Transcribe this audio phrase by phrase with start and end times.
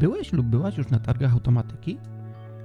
[0.00, 1.98] Byłeś lub byłaś już na targach automatyki?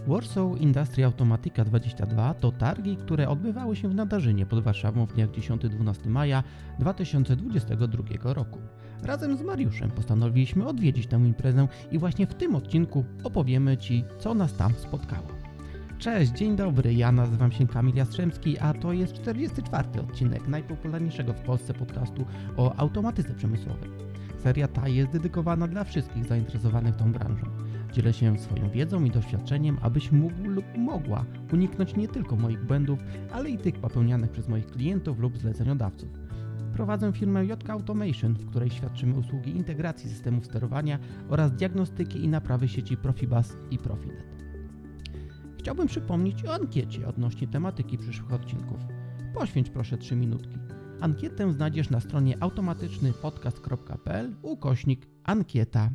[0.08, 5.30] Warsaw Industry Automatica 22 to targi, które odbywały się w Nadarzynie pod Warszawą w dniach
[5.30, 6.44] 10-12 maja
[6.80, 8.60] 2022 roku.
[9.04, 14.34] Razem z Mariuszem postanowiliśmy odwiedzić tę imprezę i właśnie w tym odcinku opowiemy Ci, co
[14.34, 15.28] nas tam spotkało.
[16.00, 21.42] Cześć, dzień dobry, ja nazywam się Kamil Jastrzębski, a to jest 44 odcinek najpopularniejszego w
[21.42, 22.26] Polsce podcastu
[22.58, 24.15] o automatyce przemysłowej.
[24.46, 27.46] Seria ta jest dedykowana dla wszystkich zainteresowanych tą branżą.
[27.94, 33.00] Dzielę się swoją wiedzą i doświadczeniem, abyś mógł lub mogła uniknąć nie tylko moich błędów,
[33.32, 36.10] ale i tych popełnianych przez moich klientów lub zleceniodawców.
[36.74, 42.68] Prowadzę firmę JK Automation, w której świadczymy usługi integracji systemów sterowania oraz diagnostyki i naprawy
[42.68, 44.44] sieci Profibus i Profinet.
[45.60, 48.80] Chciałbym przypomnieć o ankiecie odnośnie tematyki przyszłych odcinków.
[49.34, 50.65] Poświęć proszę 3 minutki.
[51.02, 55.92] Ankietę znajdziesz na stronie automatycznypodcast.pl ukośnik ankieta.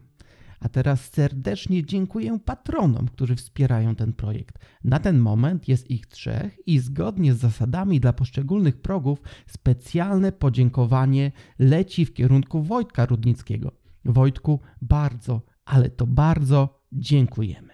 [0.61, 4.59] A teraz serdecznie dziękuję patronom, którzy wspierają ten projekt.
[4.85, 11.33] Na ten moment jest ich trzech i zgodnie z zasadami dla poszczególnych progów specjalne podziękowanie
[11.59, 13.73] leci w kierunku Wojtka Rudnickiego.
[14.05, 17.73] Wojtku, bardzo, ale to bardzo dziękujemy.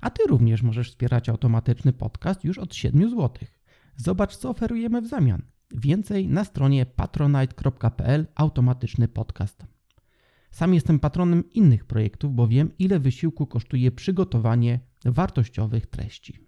[0.00, 3.30] A Ty również możesz wspierać automatyczny podcast już od 7 zł.
[3.96, 5.51] Zobacz, co oferujemy w zamian.
[5.74, 9.66] Więcej na stronie patronite.pl automatyczny podcast.
[10.50, 16.38] Sam jestem patronem innych projektów, bo wiem, ile wysiłku kosztuje przygotowanie wartościowych treści.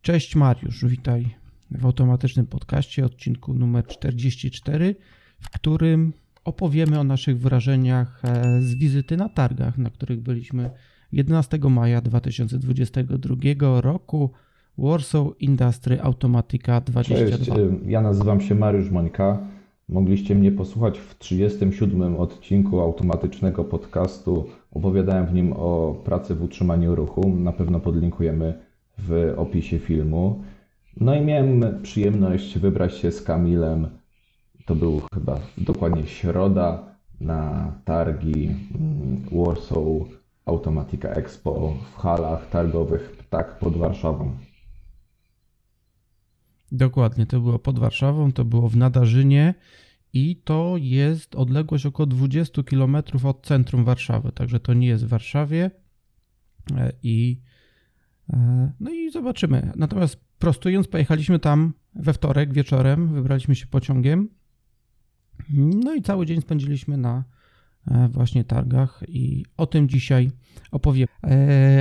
[0.00, 1.34] Cześć Mariusz, witaj
[1.70, 4.96] w automatycznym podcaście, odcinku numer 44,
[5.40, 6.12] w którym
[6.44, 10.70] opowiemy o naszych wrażeniach e, z wizyty na targach, na których byliśmy
[11.12, 14.32] 11 maja 2022 roku.
[14.78, 17.36] Warsaw Industry Automatica 22.
[17.36, 17.50] Cześć,
[17.86, 19.38] ja nazywam się Mariusz Mańka.
[19.88, 24.46] Mogliście mnie posłuchać w 37 odcinku automatycznego podcastu.
[24.72, 27.28] Opowiadałem w nim o pracy w utrzymaniu ruchu.
[27.28, 28.58] Na pewno podlinkujemy
[28.98, 30.42] w opisie filmu.
[31.00, 33.88] No i miałem przyjemność wybrać się z Kamilem.
[34.66, 36.82] To był chyba dokładnie środa
[37.20, 38.50] na targi
[39.32, 39.78] Warsaw
[40.46, 44.30] Automatica Expo w halach targowych Ptak pod Warszawą.
[46.74, 49.54] Dokładnie, to było pod Warszawą, to było w Nadarzynie
[50.12, 55.08] i to jest odległość około 20 km od centrum Warszawy, także to nie jest w
[55.08, 55.70] Warszawie
[56.76, 57.40] e, i
[58.32, 59.72] e, no i zobaczymy.
[59.76, 64.28] Natomiast prostując, pojechaliśmy tam we wtorek wieczorem, wybraliśmy się pociągiem.
[65.84, 67.24] No i cały dzień spędziliśmy na
[67.90, 70.30] e, właśnie targach i o tym dzisiaj
[70.70, 71.08] opowiem.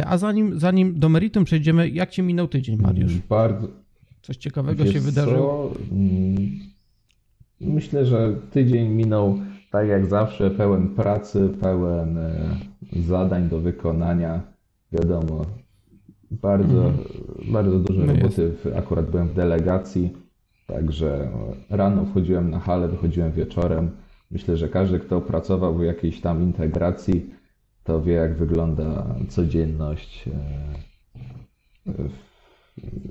[0.06, 3.18] A zanim, zanim do meritum przejdziemy, jak Ci minął tydzień, Mariusz?
[3.30, 3.83] Bardzo,
[4.24, 5.72] Coś ciekawego Wiesz się wydarzyło?
[5.74, 5.96] Co?
[5.96, 6.60] Mm,
[7.62, 9.40] myślę, że tydzień minął
[9.72, 12.56] tak jak zawsze, pełen pracy, pełen e,
[12.96, 14.42] zadań do wykonania.
[14.92, 15.46] Wiadomo,
[16.32, 16.98] bardzo, mm.
[17.52, 18.54] bardzo dużo no roboty.
[18.76, 20.14] Akurat byłem w delegacji,
[20.68, 21.32] także
[21.70, 23.92] rano wchodziłem na halę, wychodziłem wieczorem.
[24.32, 27.30] Myślę, że każdy, kto pracował w jakiejś tam integracji,
[27.84, 30.30] to wie, jak wygląda codzienność
[31.88, 31.94] e,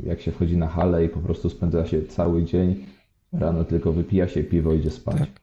[0.03, 2.87] jak się wchodzi na halę i po prostu spędza się cały dzień,
[3.33, 5.19] rano tylko wypija się piwo i idzie spać.
[5.19, 5.43] Tak.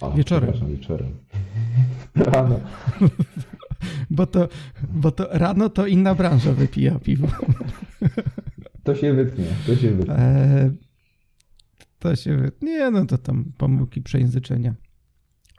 [0.00, 0.68] O, wieczorem.
[0.68, 1.12] wieczorem.
[2.14, 2.60] rano.
[4.10, 4.48] bo, to,
[4.92, 7.28] bo to rano to inna branża wypija piwo.
[8.84, 10.14] to się wytnie, to się wytnie.
[10.14, 10.70] E,
[11.98, 12.68] to się wytnie.
[12.68, 14.74] Nie, no to tam pomyłki przejęzyczenia.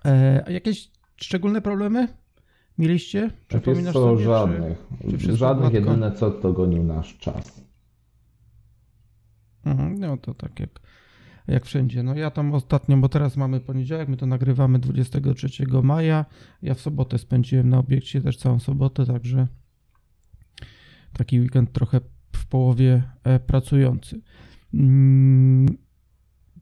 [0.06, 2.08] E, a jakieś szczególne problemy?
[2.78, 3.32] Mieliście?
[3.48, 4.88] Przypominasz co, sobie, żadnych.
[5.10, 7.64] Czy, czy żadnych, jedyne co to gonił nasz czas.
[9.66, 10.70] Mhm, no to tak jak,
[11.48, 12.04] jak wszędzie.
[12.04, 16.26] No ja tam ostatnio, bo teraz mamy poniedziałek, my to nagrywamy 23 maja.
[16.62, 19.48] Ja w sobotę spędziłem na obiekcie też całą sobotę, także
[21.14, 22.00] taki weekend trochę
[22.36, 24.22] w połowie e, pracujący.
[24.74, 25.78] Mm,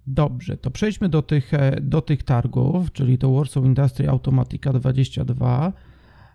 [0.07, 5.73] dobrze, to przejdźmy do tych, e, do tych targów, czyli to Warsaw Industry Automatica 22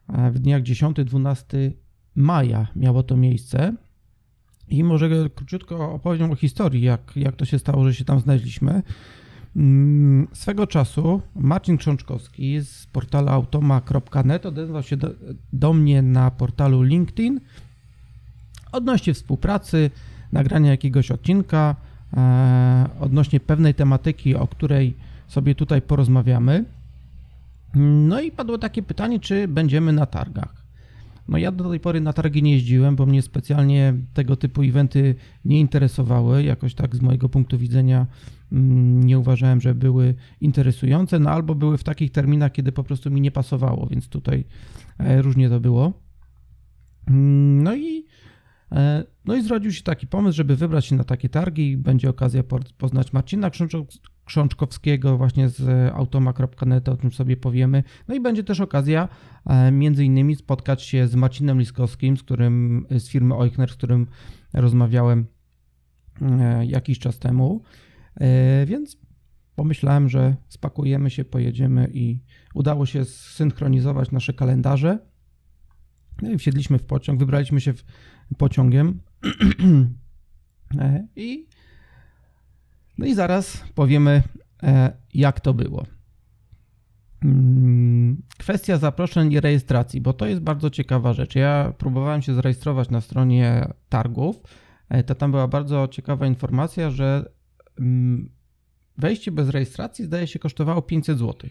[0.09, 1.71] w dniach 10-12
[2.15, 3.73] maja miało to miejsce.
[4.69, 8.83] I może króciutko opowiem o historii, jak, jak to się stało, że się tam znaleźliśmy.
[9.57, 15.11] Mm, swego czasu Marcin Krzączkowski z portalu automa.net odezwał się do,
[15.53, 17.41] do, mnie na portalu LinkedIn
[18.73, 19.91] odnośnie współpracy,
[20.33, 21.77] nagrania jakiegoś odcinka,
[22.17, 24.95] e, odnośnie pewnej tematyki, o której
[25.29, 26.65] sobie tutaj porozmawiamy.
[27.75, 30.67] No i padło takie pytanie, czy będziemy na targach.
[31.29, 35.15] No ja do tej pory na targi nie jeździłem, bo mnie specjalnie tego typu eventy
[35.45, 36.43] nie interesowały.
[36.43, 38.07] Jakoś tak z mojego punktu widzenia
[38.53, 43.11] mm, nie uważałem, że były interesujące, no albo były w takich terminach, kiedy po prostu
[43.11, 44.45] mi nie pasowało, więc tutaj
[44.99, 45.93] e, różnie to było.
[47.09, 48.05] Mm, No i,
[48.73, 51.77] e, no i zrodził się taki pomysł, żeby wybrać się na takie targi.
[51.77, 53.51] Będzie okazja po- poznać Marcina
[54.27, 57.83] Krzączkowskiego właśnie z automa.net, o tym sobie powiemy.
[58.09, 59.09] No i będzie też okazja
[59.47, 64.07] e, między innymi spotkać się z Marcinem Liskowskim, z którym z firmy Euchner, z którym
[64.53, 65.27] rozmawiałem
[66.23, 67.63] e, jakiś czas temu.
[68.21, 68.99] E, Więc
[69.55, 72.21] pomyślałem, że spakujemy się, pojedziemy i
[72.55, 74.99] udało się zsynchronizować nasze kalendarze.
[76.23, 77.75] No i wsiedliśmy w pociąg, wybraliśmy się
[78.39, 79.01] pociągiem
[80.79, 81.47] E, i
[82.99, 84.23] no i zaraz powiemy,
[84.63, 85.87] e, jak to było.
[87.25, 91.35] Mm, Kwestia zaproszeń i rejestracji, bo to jest bardzo ciekawa rzecz.
[91.35, 94.37] Ja próbowałem się zarejestrować na stronie targów.
[94.89, 97.33] E, To tam była bardzo ciekawa informacja, że
[97.79, 98.31] mm,
[98.99, 101.51] wejście bez rejestracji zdaje się kosztowało 500 zł.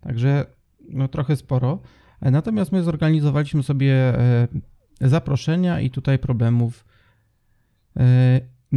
[0.00, 0.46] Także
[0.88, 1.80] no trochę sporo.
[2.20, 4.14] E, Natomiast my zorganizowaliśmy sobie
[5.00, 6.84] zaproszenia i tutaj problemów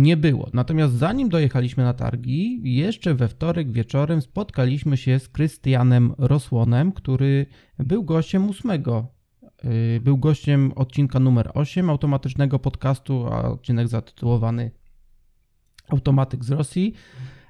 [0.02, 0.50] nie było.
[0.54, 7.46] Natomiast zanim dojechaliśmy na targi, jeszcze we wtorek wieczorem spotkaliśmy się z Krystianem Rosłonem, który
[7.80, 9.08] był gościem ósmego.
[9.64, 14.72] e, Był gościem odcinka numer 8 automatycznego podcastu, a odcinek zatytułowany
[15.90, 16.94] Automatyk z Rosji.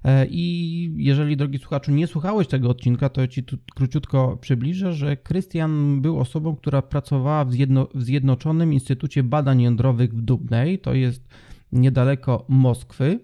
[0.04, 5.18] E, I jeżeli, drogi słuchaczu, nie słuchałeś tego odcinka, to ci tu króciutko przybliżę, że
[5.18, 10.94] Krystian był osobą, która pracowała w, zjedno, w Zjednoczonym Instytucie Badań Jądrowych w Dubnej, to
[10.94, 11.28] jest
[11.72, 13.20] niedaleko Moskwy.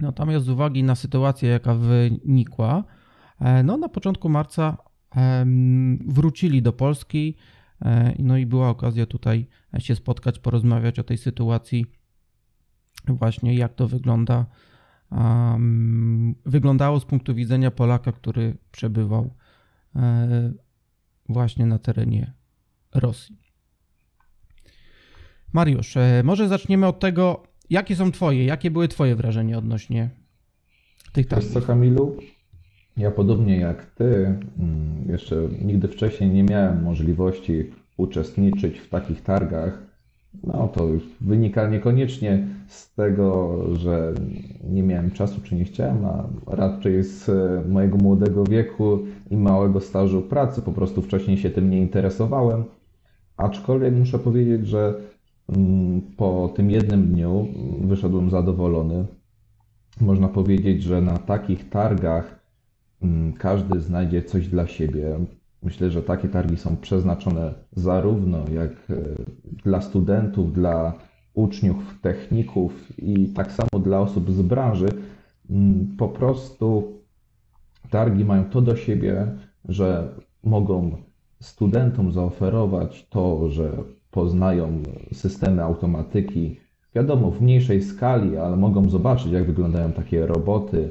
[0.00, 2.84] Natomiast z uwagi na sytuację, jaka wynikła,
[3.40, 4.76] e, no na początku marca
[5.10, 7.36] em, wrócili do Polski,
[7.82, 9.46] e, no i była okazja tutaj
[9.78, 11.86] się spotkać, porozmawiać o tej sytuacji,
[13.08, 14.46] właśnie jak to wygląda
[16.46, 19.34] wyglądało z punktu widzenia Polaka, który przebywał
[19.96, 20.52] e,
[21.28, 22.32] właśnie na terenie
[22.94, 23.47] Rosji.
[25.52, 30.10] Mariusz, e, może zaczniemy od tego, jakie są Twoje, jakie były Twoje wrażenia odnośnie
[31.12, 31.66] tych Wiesz co, targów?
[31.66, 32.16] Kamilu?
[32.96, 34.04] Ja podobnie jak ty,
[34.58, 39.82] mm, jeszcze nigdy wcześniej nie miałem możliwości uczestniczyć w takich targach.
[40.44, 44.14] No to już wynika niekoniecznie z tego, że
[44.64, 48.98] nie miałem czasu czy nie chciałem, a raczej z e, mojego młodego wieku
[49.30, 50.62] i małego stażu pracy.
[50.62, 52.64] Po prostu wcześniej się tym nie interesowałem.
[53.36, 54.94] Aczkolwiek muszę powiedzieć, że
[56.16, 57.48] po tym jednym dniu
[57.80, 59.06] wyszedłem zadowolony.
[60.00, 62.40] Można powiedzieć, że na takich targach
[63.02, 65.18] mm, każdy znajdzie coś dla siebie.
[65.62, 68.94] Myślę, że takie targi są przeznaczone zarówno jak e,
[69.64, 70.92] dla studentów, dla
[71.34, 74.88] uczniów, techników i tak samo dla osób z branży.
[75.50, 76.92] Mm, Po prostu
[77.90, 79.26] targi mają to do siebie,
[79.68, 80.08] że
[80.44, 80.96] mogą
[81.40, 83.72] studentom zaoferować to, że
[84.18, 84.82] poznają
[85.12, 86.60] systemy automatyki,
[86.94, 90.90] wiadomo, w mniejszej skali, ale mogą zobaczyć, jak wyglądają takie roboty.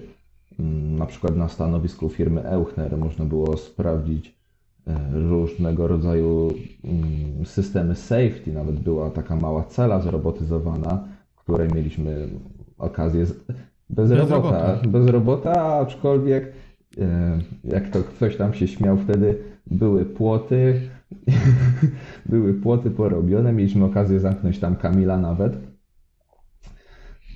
[0.59, 4.35] Mm, Na przykład na stanowisku firmy Euchner można było sprawdzić
[4.88, 6.51] e, różnego rodzaju
[6.83, 8.53] mm, systemy safety.
[8.53, 11.03] Nawet była taka mała cela zrobotyzowana,
[11.35, 12.29] w której mieliśmy
[12.77, 13.33] okazję z...
[13.89, 14.88] bez, Bez robota, robota.
[14.88, 16.53] bez robota, aczkolwiek
[16.98, 19.38] e, jak to ktoś tam się śmiał wtedy,
[19.72, 20.81] były płoty,
[22.25, 25.57] były płoty porobione, mieliśmy okazję zamknąć tam Kamila nawet.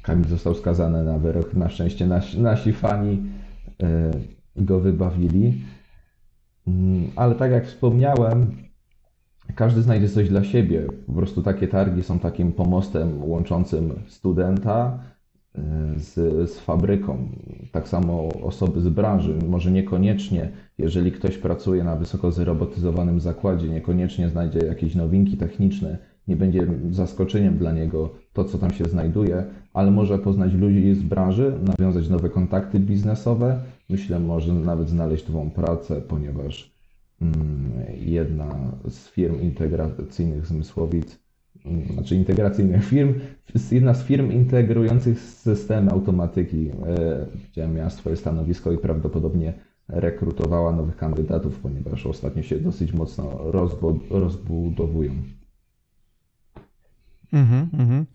[0.02, 1.54] Kamil został skazany na wyrok.
[1.54, 3.24] Na szczęście nasi, nasi fani
[3.84, 4.12] e,
[4.56, 5.62] go wybawili.
[6.68, 8.52] Mm, Ale tak jak wspomniałem,
[9.56, 10.88] każdy znajdzie coś dla siebie.
[11.08, 15.00] Po prostu takie targi są takim pomostem łączącym studenta
[15.56, 15.62] e,
[15.96, 16.14] z,
[16.52, 17.30] z fabryką.
[17.72, 19.40] Tak samo osoby z branży.
[19.48, 20.52] Może niekoniecznie,
[20.82, 25.98] jeżeli ktoś pracuje na wysoko zrobotyzowanym zakładzie, niekoniecznie znajdzie jakieś nowinki techniczne,
[26.28, 31.04] nie będzie zaskoczeniem dla niego to, co tam się znajduje, ale może poznać ludzi z
[31.04, 33.60] branży, nawiązać nowe kontakty biznesowe.
[33.90, 36.72] Myślę, może nawet znaleźć nową pracę, ponieważ
[37.22, 38.56] mm, jedna
[38.90, 41.20] z firm integracyjnych z Mysłowic,
[41.66, 43.14] mm, znaczy integracyjnych firm,
[43.72, 49.54] jedna z firm integrujących systemy automatyki, e, gdzie miała swoje stanowisko i prawdopodobnie
[49.92, 55.12] rekrutowała nowych kandydatów, ponieważ ostatnio się dosyć mocno rozbu- rozbudowują.
[57.34, 58.06] Mhm, mhm.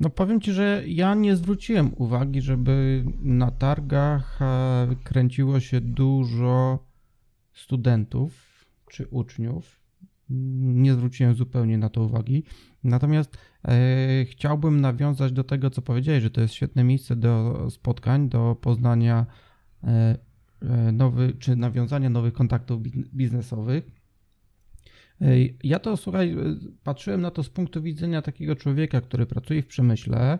[0.00, 6.78] No powiem Ci, że ja nie zwróciłem uwagi, żeby na targach e, kręciło się dużo
[7.54, 9.80] studentów czy uczniów.
[10.28, 12.44] nie zwróciłem zupełnie na to uwagi.
[12.84, 18.28] Natomiast e, chciałbym nawiązać do tego, co powiedziałeś, że to jest świetne miejsce do spotkań,
[18.28, 19.26] do poznania
[19.84, 20.25] e
[20.92, 22.82] nowy, czy nawiązania nowych kontaktów
[23.14, 23.90] biznesowych.
[25.20, 25.26] E,
[25.64, 26.36] ja to słuchaj, e,
[26.84, 30.38] patrzyłem na to z punktu widzenia takiego człowieka, który pracuje w przemyśle,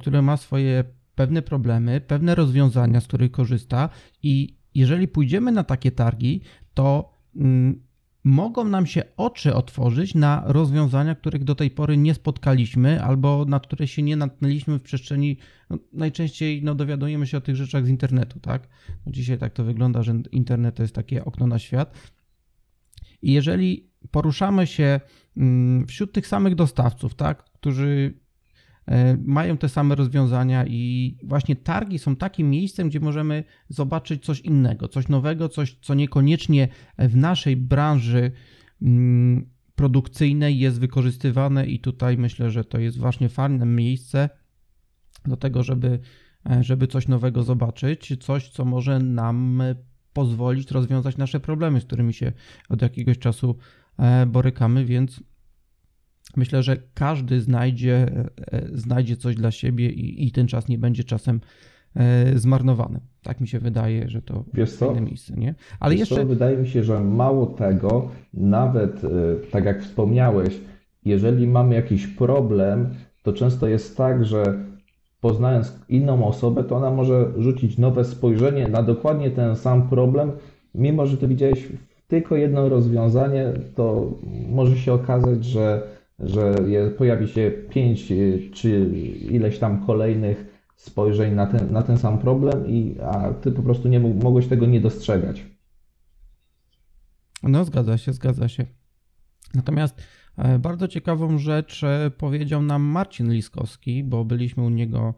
[0.00, 3.88] który ma swoje pewne problemy, pewne rozwiązania, z których korzysta,
[4.22, 6.40] i jeżeli pójdziemy na takie targi,
[6.74, 7.80] to mm,
[8.24, 13.60] mogą nam się oczy otworzyć na rozwiązania, których do tej pory nie spotkaliśmy albo na
[13.60, 15.36] które się nie natknęliśmy w przestrzeni.
[15.70, 18.68] No, najczęściej no, dowiadujemy się o tych rzeczach z internetu, tak?
[19.06, 22.12] No, dzisiaj tak to wygląda, że internet to jest takie okno na świat.
[23.22, 25.00] I jeżeli poruszamy się
[25.36, 28.14] mm, wśród tych samych dostawców, tak, którzy
[29.24, 34.88] mają te same rozwiązania i właśnie targi są takim miejscem, gdzie możemy zobaczyć coś innego,
[34.88, 36.68] coś nowego, coś, co niekoniecznie
[36.98, 38.32] w naszej branży
[38.82, 44.28] mm, produkcyjnej jest wykorzystywane i tutaj myślę, że to jest właśnie fajne miejsce
[45.26, 45.98] do tego, żeby,
[46.50, 49.62] e, żeby coś nowego zobaczyć, coś, co może nam
[50.12, 52.32] pozwolić rozwiązać nasze problemy, z którymi się
[52.68, 53.56] od jakiegoś czasu
[53.98, 55.22] e, borykamy, więc
[56.36, 58.10] Myślę, że każdy znajdzie,
[58.52, 61.40] e, znajdzie coś dla siebie i, i ten czas nie będzie czasem
[61.96, 63.00] e, zmarnowany.
[63.22, 64.86] Tak mi się wydaje, że to Wiesz co?
[64.86, 65.54] fajne miejsce, nie?
[65.80, 66.16] Ale Wiesz jeszcze.
[66.16, 66.26] Co?
[66.26, 69.08] Wydaje mi się, że mało tego, nawet e,
[69.50, 70.60] tak jak wspomniałeś,
[71.04, 72.88] jeżeli mamy jakiś problem,
[73.22, 74.64] to często jest tak, że
[75.20, 80.32] poznając inną osobę, to ona może rzucić nowe spojrzenie na dokładnie ten sam problem,
[80.74, 81.68] mimo że ty widziałeś
[82.08, 84.14] tylko jedno rozwiązanie, to
[84.48, 85.82] może się okazać, że
[86.18, 86.54] że
[86.98, 88.90] pojawi się pięć y, czy
[89.30, 93.88] ileś tam kolejnych spojrzeń na ten, na ten sam problem, i, a ty po prostu
[93.88, 95.44] nie mogłeś tego nie dostrzegać.
[97.42, 98.66] No, zgadza się, zgadza się.
[99.54, 100.02] Natomiast
[100.36, 105.14] e, bardzo ciekawą rzecz e, powiedział nam Marcin Liskowski, bo byliśmy u niego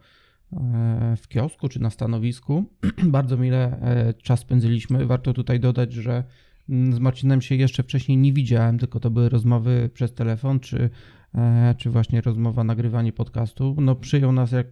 [0.53, 2.65] e, w kiosku czy na stanowisku.
[3.03, 3.79] bardzo mile
[4.23, 5.05] czas spędziliśmy.
[5.05, 6.23] Warto tutaj dodać, że
[6.71, 10.89] z Marcinem się jeszcze wcześniej nie widziałem, tylko to były rozmowy przez telefon, czy,
[11.35, 13.75] e, czy właśnie rozmowa, nagrywanie podcastu.
[13.81, 14.67] No przyjął nas jak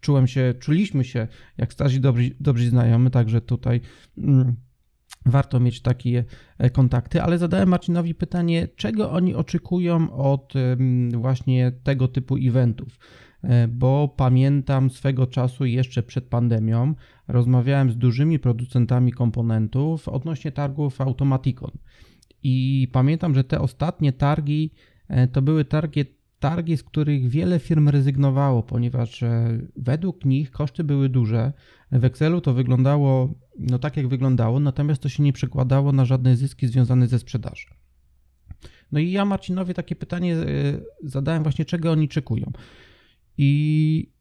[0.00, 1.28] czułem się, czuliśmy się
[1.58, 3.80] jak starzy dobrzy, dobrzy znajomy, także tutaj
[4.18, 4.56] mm,
[5.26, 6.24] warto mieć takie
[6.58, 10.52] e, kontakty, ale zadałem Marcinowi pytanie, czego oni oczekują od
[11.12, 12.98] właśnie tego typu eventów.
[13.46, 16.94] E, bo pamiętam swego czasu jeszcze przed pandemią
[17.28, 21.70] rozmawiałem z dużymi producentami komponentów odnośnie targów Automaticon.
[22.42, 24.72] I pamiętam, że te ostatnie targi
[25.08, 26.04] e, to były targi,
[26.38, 31.52] targi, z których wiele firm rezygnowało, ponieważ e, według nich koszty były duże.
[31.92, 36.36] W Excelu to wyglądało no tak, jak wyglądało, natomiast to się nie przekładało na żadne
[36.36, 37.68] zyski związane ze sprzedażą.
[38.92, 40.36] No i ja Marcinowi takie pytanie
[41.02, 42.52] zadałem właśnie, czego oni czekują.
[43.38, 44.16] I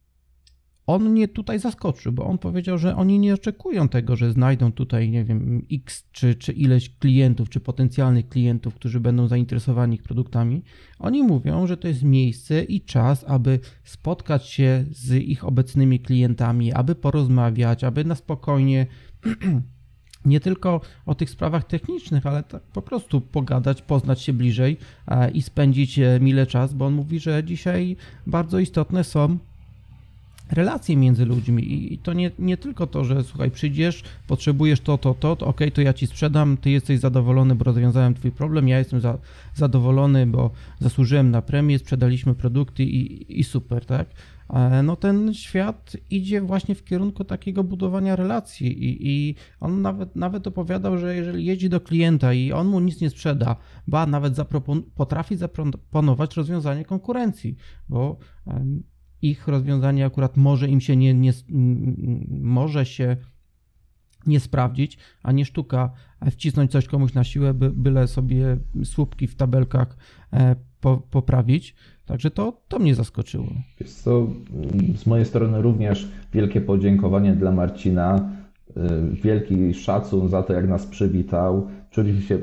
[0.87, 5.09] on mnie tutaj zaskoczył, bo on powiedział, że oni nie oczekują tego, że znajdą tutaj,
[5.09, 10.63] nie wiem, x czy, czy ileś klientów, czy potencjalnych klientów, którzy będą zainteresowani ich produktami.
[10.99, 16.73] Oni mówią, że to jest miejsce i czas, aby spotkać się z ich obecnymi klientami,
[16.73, 18.87] aby porozmawiać, aby na spokojnie
[20.25, 24.77] nie tylko o tych sprawach technicznych, ale tak po prostu pogadać, poznać się bliżej
[25.07, 27.95] e, i spędzić e, mile czas, bo on mówi, że dzisiaj
[28.27, 29.37] bardzo istotne są
[30.51, 35.13] relacje między ludźmi i to nie, nie tylko to, że słuchaj, przyjdziesz, potrzebujesz to, to,
[35.13, 38.79] to, to ok, to ja ci sprzedam, ty jesteś zadowolony, bo rozwiązałem twój problem, ja
[38.79, 39.17] jestem za,
[39.55, 44.07] zadowolony, bo zasłużyłem na premię, sprzedaliśmy produkty i, i super, tak?
[44.83, 50.47] No ten świat idzie właśnie w kierunku takiego budowania relacji i, i on nawet, nawet
[50.47, 53.55] opowiadał, że jeżeli jeździ do klienta i on mu nic nie sprzeda,
[53.87, 57.55] ba nawet zapropon potrafi zaproponować rozwiązanie konkurencji,
[57.89, 58.17] bo
[59.21, 61.33] ich rozwiązanie akurat może im się nie, nie
[62.29, 63.17] może się
[64.27, 65.91] nie sprawdzić, a nie sztuka
[66.31, 69.97] wcisnąć coś komuś na siłę, by, byle sobie słupki w tabelkach
[70.33, 71.75] e, po, poprawić.
[72.05, 73.47] Także to, to mnie zaskoczyło.
[73.79, 74.27] Jest to
[74.95, 78.29] z mojej strony również wielkie podziękowanie dla Marcina.
[78.69, 81.67] Y, wielki szacun za to, jak nas przywitał.
[81.91, 82.39] Czuliśmy się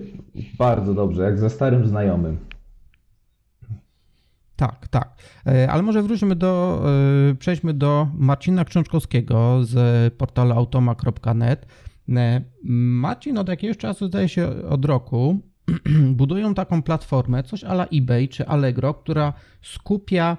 [0.58, 2.36] bardzo dobrze, jak ze starym znajomym.
[4.56, 5.14] Tak, tak.
[5.46, 6.82] E, ale może wróćmy do,
[7.30, 11.66] e, przejdźmy do Marcina Książkowskiego z portalu automa.net.
[12.08, 15.38] E, Marcin od jakiegoś czasu, zdaje się od roku,
[16.18, 20.36] budują taką platformę, coś ala eBay czy Allegro, która skupia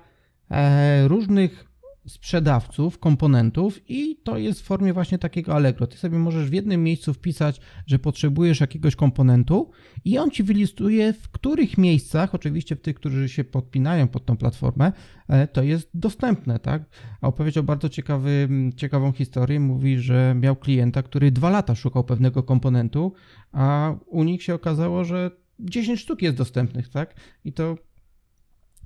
[1.07, 1.72] różnych
[2.07, 5.87] sprzedawców komponentów i to jest w formie właśnie takiego Allegro.
[5.87, 9.71] Ty sobie możesz w jednym miejscu wpisać, że potrzebujesz jakiegoś komponentu
[10.05, 14.37] i on ci wylistuje w których miejscach, oczywiście w tych, którzy się podpinają pod tą
[14.37, 14.91] platformę,
[15.27, 16.83] e, to jest dostępne, tak?
[17.21, 19.59] A opowiedział bardzo ciekawy, ciekawą historię.
[19.59, 23.13] Mówi, że miał klienta, który dwa lata szukał pewnego komponentu,
[23.51, 27.15] a u nich się okazało, że 10 sztuk jest dostępnych, tak?
[27.45, 27.77] I to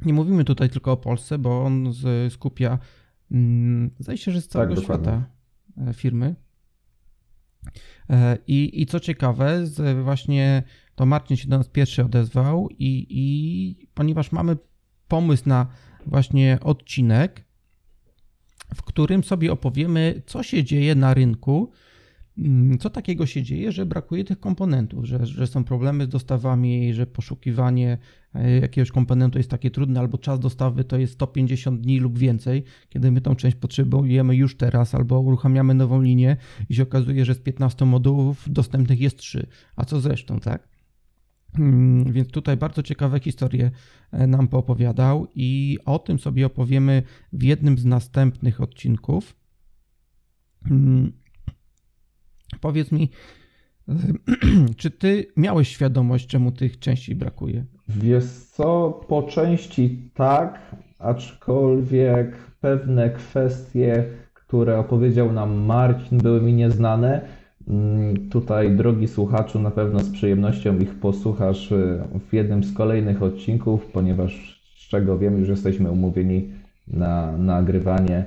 [0.06, 1.94] nie mówimy tutaj tylko o Polsce, bo on
[2.30, 2.80] skupia,
[4.00, 5.29] zdaje się, że z całego Tak, świata
[5.88, 6.36] e, firmy.
[8.10, 9.63] E, I, I co ciekawe,
[10.03, 10.63] właśnie
[10.96, 14.57] to Marcin się do nas pierwszy odezwał i, i ponieważ mamy
[15.07, 15.67] pomysł na
[16.05, 17.43] właśnie odcinek,
[18.75, 21.77] w którym sobie opowiemy, co się dzieje na rynku, mm,
[22.79, 27.08] co takiego się dzieje, że brakuje tych komponentów, że, że są problemy z dostawami, że
[27.08, 27.98] poszukiwanie
[28.34, 32.63] e, jakiegoś komponentu jest takie trudne, albo czas dostawy to jest 150 dni lub więcej,
[32.89, 36.38] kiedy my tą część potrzebujemy już teraz, albo uruchamiamy nową linię
[36.70, 39.48] i się okazuje, że z 15 modułów dostępnych jest 3.
[39.75, 40.67] A co zresztą, tak?
[41.60, 43.72] Mm, Więc tutaj bardzo ciekawe historie
[44.12, 47.03] e, nam poopowiadał i o tym sobie opowiemy
[47.34, 49.36] w jednym z następnych odcinków.
[52.62, 53.10] Powiedz mi,
[54.77, 57.66] czy ty miałeś świadomość, czemu tych części brakuje?
[57.89, 67.22] Wiesz co, po części tak, aczkolwiek pewne kwestie, które opowiedział nam Marcin, były mi nieznane.
[67.68, 72.00] Mm, Tutaj, drogi słuchaczu, na pewno z przyjemnością ich posłuchasz y,
[72.30, 76.50] w jednym z kolejnych odcinków, ponieważ z czego wiem, już jesteśmy umówieni
[76.88, 78.25] na nagrywanie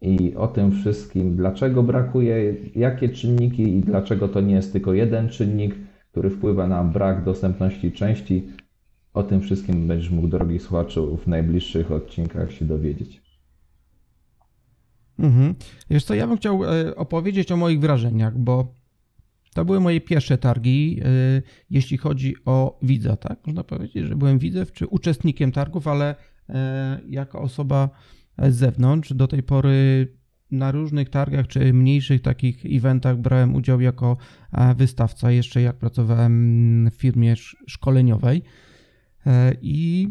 [0.00, 5.28] i o tym wszystkim, dlaczego brakuje, jakie czynniki i dlaczego to nie jest tylko jeden
[5.28, 5.74] czynnik,
[6.10, 8.48] który wpływa na brak dostępności części.
[9.14, 13.22] O tym wszystkim będziesz mógł, drogi słuchaczu, w najbliższych odcinkach się dowiedzieć.
[15.18, 15.54] Mhm.
[15.90, 18.74] Wiesz co, ja bym chciał e, opowiedzieć o moich wrażeniach, bo
[19.54, 21.06] to były moje pierwsze targi, e,
[21.70, 23.46] jeśli chodzi o widza, tak?
[23.46, 26.14] Można powiedzieć, że byłem widzem czy uczestnikiem targów, ale
[26.48, 27.90] e, jako osoba
[28.38, 30.08] z zewnątrz do tej pory
[30.50, 34.16] na różnych targach czy mniejszych takich eventach brałem udział jako
[34.52, 38.42] e, wystawca, jeszcze jak pracowałem w firmie sz- szkoleniowej.
[39.26, 40.08] E, I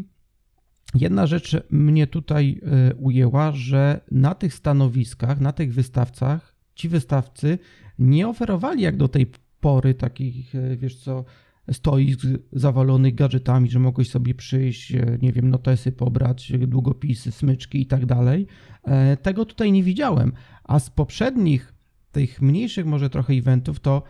[0.94, 7.58] Jedna rzecz mnie tutaj e, ujęła, że na tych stanowiskach, na tych wystawcach, ci wystawcy
[7.98, 9.26] nie oferowali jak do tej
[9.60, 11.24] pory takich, wiesz co,
[11.72, 12.20] stoisk
[12.52, 17.86] zawalonych gadżetami, że mogłeś sobie przyjść, e, nie wiem, notesy pobrać, e, długopisy, smyczki i
[17.86, 18.46] tak dalej.
[18.84, 20.32] E, Tego tutaj nie widziałem.
[20.64, 21.74] A z poprzednich,
[22.12, 24.02] tych mniejszych może trochę eventów, to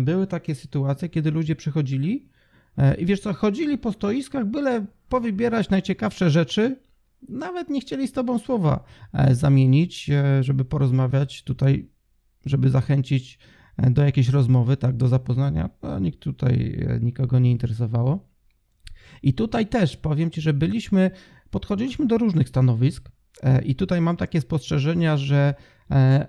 [0.00, 2.28] były takie sytuacje, kiedy ludzie przychodzili
[2.98, 6.80] i wiesz co, chodzili po stoiskach, byle powybierać najciekawsze rzeczy,
[7.28, 8.84] nawet nie chcieli z tobą słowa
[9.32, 11.88] zamienić, żeby porozmawiać tutaj,
[12.46, 13.38] żeby zachęcić
[13.78, 15.70] do jakiejś rozmowy, tak, do zapoznania.
[15.82, 18.28] No, nikt tutaj e, nikogo nie interesowało.
[19.22, 21.10] I tutaj też powiem ci, że byliśmy,
[21.50, 23.10] podchodziliśmy do różnych stanowisk
[23.42, 25.54] e, i tutaj mam takie spostrzeżenia, że
[25.90, 26.26] e,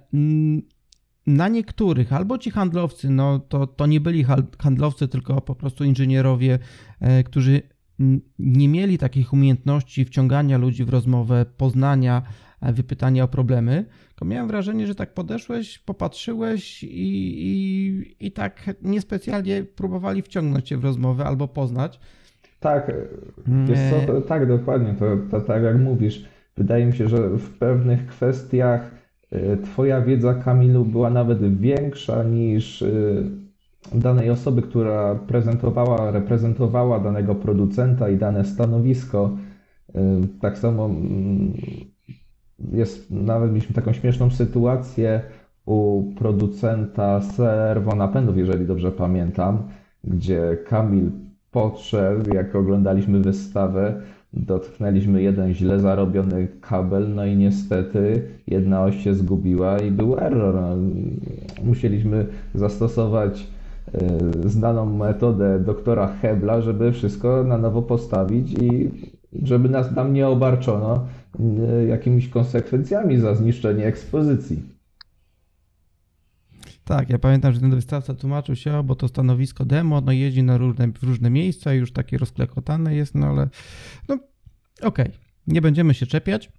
[1.28, 4.26] na niektórych albo ci handlowcy, no to, to nie byli
[4.60, 6.60] handlowcy, tylko po prostu inżynierowie,
[7.26, 7.62] którzy
[8.40, 12.22] nie mieli takich umiejętności wciągania ludzi w rozmowę, poznania,
[12.72, 16.88] wypytania o problemy, to miałem wrażenie, że tak podeszłeś, popatrzyłeś i,
[17.48, 22.00] i, i tak niespecjalnie próbowali wciągnąć cię w rozmowę albo poznać.
[22.60, 22.92] Tak,
[23.68, 26.26] wiesz co, to, tak, dokładnie, to, to tak jak mówisz.
[26.58, 28.92] Wydaje mi się, że w pewnych kwestiach
[29.34, 33.24] y, Twoja wiedza, Kamilu, była nawet większa niż y,
[33.94, 39.38] danej osoby, która prezentowała, reprezentowała danego producenta i dane stanowisko.
[40.42, 41.54] Tak samo mm,
[42.72, 45.22] jest, nawet mieliśmy taką śmieszną sytuację
[45.66, 49.64] u producenta serwonapędów, jeżeli dobrze pamiętam,
[50.04, 51.12] gdzie Kamil
[51.52, 54.02] podszedł, jak oglądaliśmy wystawę,
[54.34, 60.56] dotknęliśmy jeden źle zarobiony kabel, no i niestety jedna oś się zgubiła i był error.
[60.56, 60.76] No,
[61.64, 63.48] Musieliśmy zastosować
[63.94, 68.92] e, znaną metodę doktora Hebla, żeby wszystko na nowo postawić i
[69.44, 71.06] żeby nas nam nie obarczono
[71.88, 74.64] jakimiś konsekwencjami za zniszczenie ekspozycji.
[76.84, 80.58] Tak, ja pamiętam, że ten wystawca tłumaczył się, bo to stanowisko demo, no jeździ na
[80.58, 83.50] różne, w różne miejsca, już takie rozklekotane jest, no ale
[84.10, 84.18] no
[84.82, 85.12] okej,
[85.48, 86.52] nie będziemy się czepiać.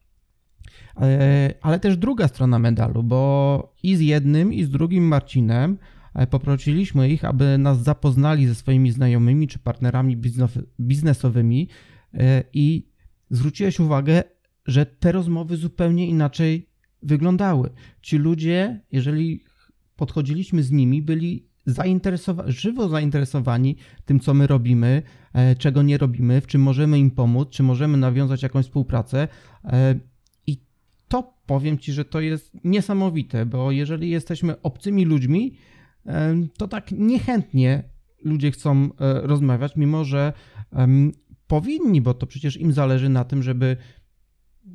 [1.01, 5.79] E, Ale też druga strona medalu, bo i z jednym, i z drugim Marcinem
[6.15, 11.69] e, poprosiliśmy ich, aby nas zapoznali ze swoimi znajomymi czy partnerami biznes- biznesowymi
[12.15, 12.89] e, i
[13.31, 14.23] zwróciłeś uwagę,
[14.67, 16.69] że te rozmowy zupełnie inaczej
[17.03, 17.71] wyglądały.
[18.03, 19.45] Ci ludzie, jeżeli
[19.97, 26.41] podchodziliśmy z nimi, byli zainteresowani, żywo zainteresowani tym, co my robimy, e, czego nie robimy,
[26.41, 29.29] w czym możemy im pomóc, czy możemy nawiązać jakąś współpracę.
[29.65, 29.95] E,
[30.47, 30.61] I
[31.09, 35.57] to powiem Ci, że to jest niesamowite, bo jeżeli jesteśmy obcymi ludźmi,
[36.07, 37.83] e, to tak niechętnie
[38.25, 38.89] ludzie chcą
[39.23, 40.33] rozmawiać, mimo że
[41.47, 43.77] powinni, bo to przecież im zależy na tym, żeby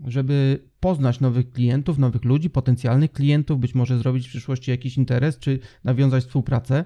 [0.08, 5.39] żeby poznać nowych klientów, nowych ludzi, potencjalnych klientów, być może zrobić w przyszłości jakiś interes,
[5.39, 6.86] czy nawiązać współpracę.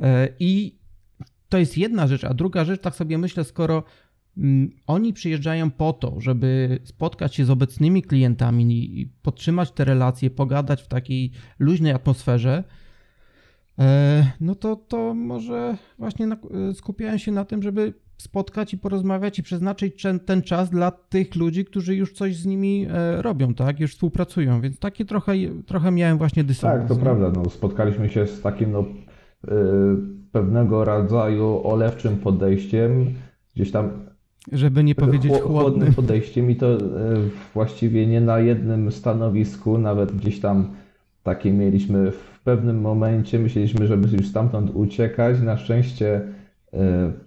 [0.00, 0.78] E, I
[1.48, 3.84] to jest jedna rzecz, a druga rzecz, tak sobie myślę, skoro
[4.36, 10.30] mm, oni przyjeżdżają po to, żeby spotkać się z obecnymi klientami i podtrzymać te relacje,
[10.30, 12.64] pogadać w takiej luźnej atmosferze,
[13.78, 16.28] e, no to, to może właśnie
[16.74, 21.64] skupiają się na tym, żeby spotkać i porozmawiać i przeznaczyć ten czas dla tych ludzi,
[21.64, 23.80] którzy już coś z nimi e, robią, tak?
[23.80, 25.32] Już współpracują, więc takie trochę,
[25.66, 26.88] trochę miałem właśnie dysonans.
[26.88, 27.32] Tak, to prawda.
[27.36, 28.84] No, spotkaliśmy się z takim no,
[29.48, 29.54] e,
[30.32, 33.14] pewnego rodzaju olewczym podejściem,
[33.54, 34.08] gdzieś tam
[34.52, 36.78] żeby nie powiedzieć chłodnym podejściem i to e,
[37.54, 40.70] właściwie nie na jednym stanowisku, nawet gdzieś tam
[41.22, 45.40] takie mieliśmy w pewnym momencie, myśleliśmy, żeby już stamtąd uciekać.
[45.40, 46.20] Na szczęście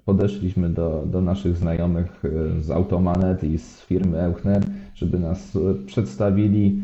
[0.06, 5.86] podeszliśmy do, do naszych znajomych e, z Automanet i z firmy Euchner, żeby nas e,
[5.86, 6.82] przedstawili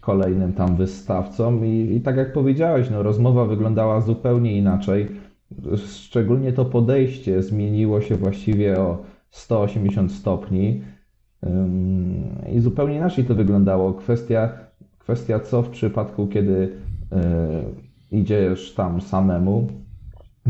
[0.00, 5.08] kolejnym tam wystawcom i, i tak jak powiedziałeś, no, rozmowa wyglądała zupełnie inaczej.
[5.76, 10.80] Szczególnie to podejście zmieniło się właściwie o 180 stopni
[12.52, 13.94] i zupełnie inaczej to wyglądało.
[13.94, 14.52] Kwestia,
[14.98, 16.72] kwestia co w przypadku, kiedy
[18.10, 19.68] idziesz tam samemu,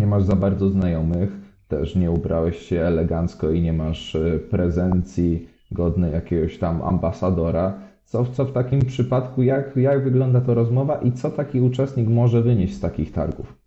[0.01, 1.31] nie masz za bardzo znajomych,
[1.69, 7.79] też nie ubrałeś się elegancko i nie masz e, prezencji godnej jakiegoś tam ambasadora.
[8.05, 12.43] Co, co w takim przypadku, jak, jak wygląda to rozmowa i co taki uczestnik może
[12.43, 13.61] wynieść z takich targów?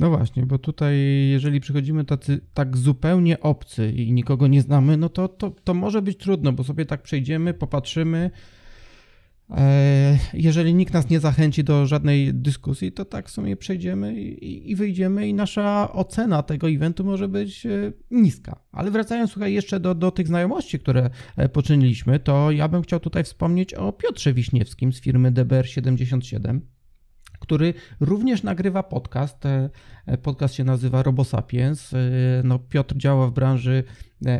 [0.00, 0.96] No właśnie, bo tutaj
[1.30, 6.02] jeżeli przychodzimy tacy tak zupełnie obcy i nikogo nie znamy, no to, to, to może
[6.02, 8.30] być trudno, bo sobie tak przejdziemy, popatrzymy,
[10.32, 15.28] jeżeli nikt nas nie zachęci do żadnej dyskusji, to tak w sumie przejdziemy i, wyjdziemy,
[15.28, 18.60] i nasza ocena tego eventu może być e, niska.
[18.72, 23.00] Ale wracając, słuchaj, jeszcze do, do tych znajomości, które e, poczyniliśmy, to ja bym chciał
[23.00, 26.60] tutaj wspomnieć o Piotrze Wiśniewskim z firmy DBR77
[27.40, 29.44] który również nagrywa podcast.
[30.22, 31.94] Podcast się nazywa RoboSapiens.
[32.44, 33.84] No, Piotr działa w branży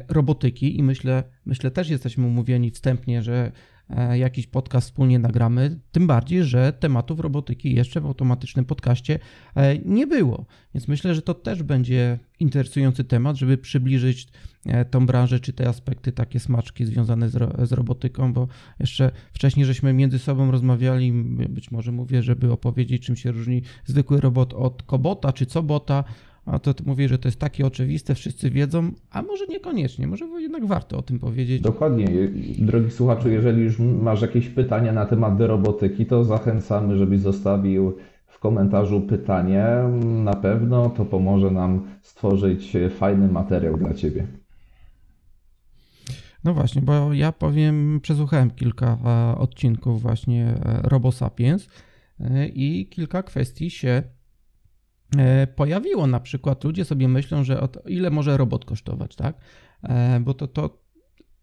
[0.09, 3.80] robotyki i myślę, myślę też jesteśmy umówieni wstępnie, że E,
[4.15, 9.19] jakiś podcast wspólnie nagramy, tym bardziej, że tematów robotyki jeszcze w automatycznym podcaście
[9.57, 10.47] e, nie było.
[10.75, 14.29] Więc myślę, że to też będzie interesujący temat, żeby przybliżyć
[14.67, 18.49] e, tą branżę, czy te aspekty, takie smaczki związane z, ro z robotyką, bo
[18.81, 21.13] jeszcze wcześniej żeśmy między sobą rozmawiali,
[21.49, 26.05] być może mówię, żeby opowiedzieć, czym się różni zwykły robot od kobota, czy cobota,
[26.51, 30.67] a to mówię, że to jest takie oczywiste, wszyscy wiedzą, a może niekoniecznie, może jednak
[30.67, 31.63] warto o tym powiedzieć.
[31.63, 32.07] Dokładnie.
[32.59, 38.39] Drogi słuchaczu, jeżeli już masz jakieś pytania na temat robotyki, to zachęcamy, żebyś zostawił w
[38.39, 39.67] komentarzu pytanie.
[40.03, 44.27] Na pewno to pomoże nam stworzyć fajny materiał dla Ciebie.
[46.45, 51.69] No właśnie, bo ja powiem, przesłuchałem kilka e, odcinków właśnie e, RoboSapiens
[52.21, 54.03] e, i kilka kwestii się
[55.57, 56.07] pojawiło.
[56.07, 59.37] Na przykład ludzie sobie myślą, że ile może robot kosztować, tak?
[59.83, 60.79] E, bo to, to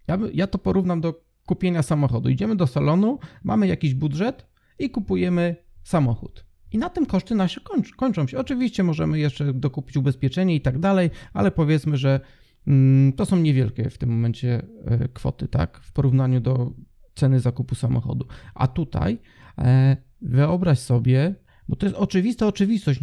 [0.08, 2.30] ja, ja to porównam do kupienia samochodu.
[2.30, 4.46] Idziemy do salonu, mamy jakiś budżet
[4.80, 6.46] i kupujemy samochód.
[6.72, 8.40] I na tym koszty nasze kończą, kończą się.
[8.40, 12.20] Oczywiście możemy jeszcze dokupić ubezpieczenie i tak dalej, ale powiedzmy, że
[12.68, 15.80] mm, to są niewielkie w tym momencie e, kwoty, tak?
[15.84, 16.72] W porównaniu do
[17.16, 18.28] ceny zakupu samochodu.
[18.56, 19.18] A tutaj
[19.58, 21.36] e, wyobraź sobie,
[21.70, 23.00] bo to jest oczywista oczywistość,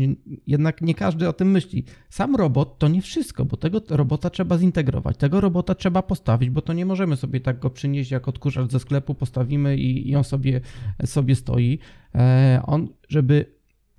[0.47, 1.85] jednak nie każdy o tym myśli.
[2.11, 6.63] Sam robot to nie wszystko, bo tego robota trzeba zintegrować, tego robota trzeba postawić, bo
[6.63, 10.25] to nie możemy sobie tak go przynieść jak odkurzacz ze sklepu, postawimy i, i on
[10.25, 10.61] sobie,
[11.05, 11.79] sobie stoi.
[12.15, 13.55] E, on, żeby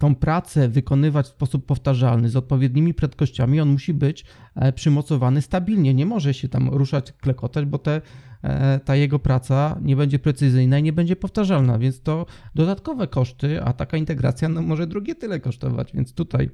[0.06, 5.94] tą pracę wykonywać w sposób powtarzalny, z odpowiednimi prędkościami, on musi być e, przymocowany stabilnie.
[5.94, 8.02] Nie może się tam ruszać, klekotać, bo te,
[8.44, 13.63] e, ta jego praca nie będzie precyzyjna i nie będzie powtarzalna, więc to dodatkowe koszty,
[13.63, 16.50] a taka integracja no, może drugie tyle kosztować, więc tutaj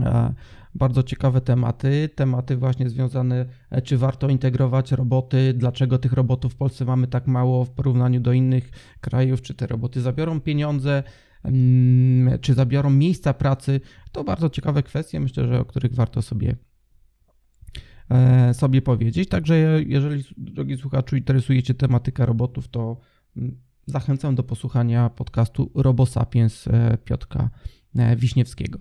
[0.00, 0.34] e,
[0.74, 3.46] bardzo ciekawe tematy, tematy właśnie związane,
[3.84, 8.32] czy warto integrować roboty, dlaczego tych robotów w Polsce mamy tak mało w porównaniu do
[8.32, 11.02] innych krajów, czy te roboty zabiorą pieniądze,
[12.40, 13.80] czy zabiorą miejsca pracy.
[14.12, 16.56] To bardzo ciekawe kwestie, myślę, że o których warto sobie
[18.10, 19.28] e, sobie powiedzieć.
[19.28, 23.00] Także jeżeli, drogi słuchaczu, interesujecie tematyka robotów, to
[23.36, 27.50] mm, zachęcam do posłuchania podcastu RoboSapiens e, Piotka
[27.96, 28.78] e, Wiśniewskiego.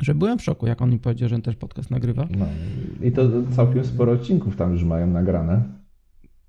[0.00, 2.28] Że byłem w szoku, jak on mi powiedział, że też podcast nagrywa.
[2.30, 2.46] No,
[3.02, 5.80] I to całkiem sporo odcinków tam już mają nagrane.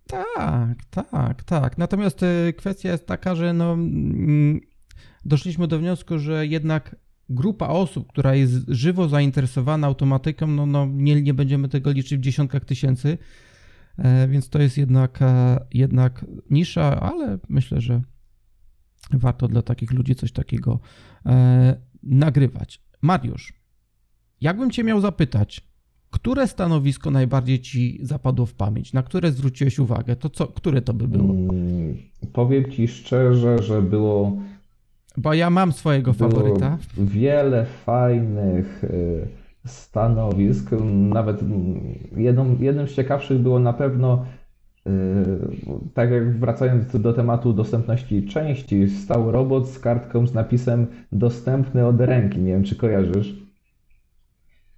[0.08, 1.78] Tak, tak, tak.
[1.78, 4.60] Natomiast e, kwestia jest taka, że no, mm,
[5.26, 6.96] doszliśmy do wniosku, że jednak
[7.30, 12.22] grupa osób, która jest żywo zainteresowana automatyką, no, no nie, nie będziemy tego liczyć w
[12.22, 13.18] dziesiątkach tysięcy,
[13.98, 18.02] e, więc to jest jednak, e, jednak nisza, ale myślę, że
[19.12, 20.80] warto dla takich ludzi coś takiego
[22.04, 22.82] nagrywać.
[23.02, 23.54] Mariusz,
[24.42, 25.72] jakbym Cię miał zapytać,
[26.12, 28.94] które stanowisko najbardziej Ci zapadło w pamięć?
[28.94, 30.16] Na które zwróciłeś uwagę?
[30.16, 31.34] To co, które to by było?
[31.34, 31.98] Mm,
[32.34, 34.38] powiem Ci szczerze, że było.
[35.18, 36.78] Bo ja mam swojego było faworyta.
[36.98, 39.28] Wiele fajnych y,
[39.66, 40.72] stanowisk.
[40.94, 41.40] Nawet
[42.18, 44.26] jedną, jednym z ciekawszych było na pewno.
[44.88, 44.92] y,
[45.94, 52.02] Tak jak wracając do tematu dostępności części, stał robot z kartką z napisem dostępny od
[52.02, 52.40] ręki.
[52.40, 53.42] Nie wiem, czy kojarzysz.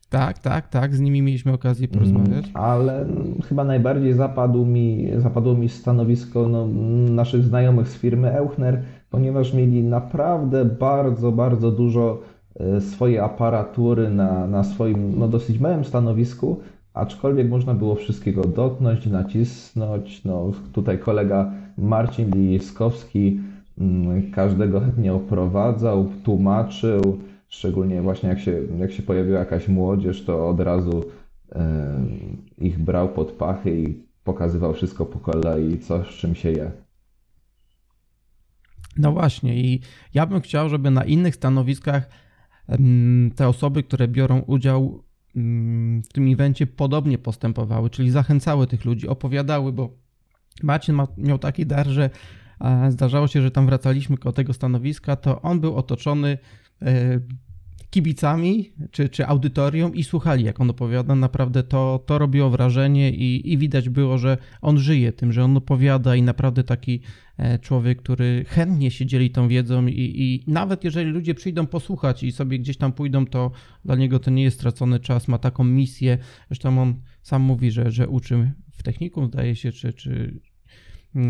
[0.09, 0.95] Tak, tak, tak.
[0.95, 2.45] Z nimi mieliśmy okazję porozmawiać.
[2.45, 3.05] Mm, Ale
[3.49, 6.67] chyba najbardziej zapadł mi, zapadło mi stanowisko no,
[7.13, 8.83] naszych znajomych z firmy Euchner,
[9.13, 12.19] ponieważ mieli naprawdę bardzo, bardzo dużo
[12.59, 16.59] e, swojej aparatury na, na swoim no, dosyć małym stanowisku,
[16.93, 20.23] aczkolwiek można było wszystkiego dotknąć, nacisnąć.
[20.25, 23.39] No, tutaj kolega Marcin Liskowski
[23.79, 27.17] mm, każdego chętnie oprowadzał, tłumaczył.
[27.47, 31.03] Szczególnie właśnie jak się, jak się pojawiła jakaś młodzież, to od razu
[31.51, 31.95] e,
[32.57, 36.71] ich brał pod pachy i pokazywał wszystko po kolei, co z czym się je.
[38.97, 39.81] No właśnie, i
[40.13, 42.09] ja bym chciał, żeby na innych stanowiskach
[43.35, 45.03] te osoby, które biorą udział
[46.03, 49.97] w tym evencie, podobnie postępowały, czyli zachęcały tych ludzi, opowiadały, bo
[50.63, 52.09] Marcin ma, miał taki dar, że
[52.61, 56.37] e, zdarzało się, że tam wracaliśmy koło tego stanowiska, to on był otoczony
[56.81, 57.19] e,
[57.93, 61.15] kibicami czy, czy audytorium i słuchali, jak on opowiada.
[61.15, 65.57] Naprawdę to, to robiło wrażenie i, i widać było, że on żyje tym, że on
[65.57, 67.01] opowiada i naprawdę taki
[67.37, 72.23] e, człowiek, który chętnie się dzieli tą wiedzą i, i nawet jeżeli ludzie przyjdą posłuchać
[72.23, 73.51] i sobie gdzieś tam pójdą, to
[73.85, 76.17] dla niego to nie jest stracony czas, ma taką misję.
[76.47, 80.39] Zresztą on sam mówi, że, że uczy w technikum, zdaje się, czy, czy,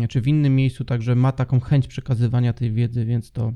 [0.08, 3.52] czy w innym miejscu, także ma taką chęć przekazywania tej wiedzy, więc to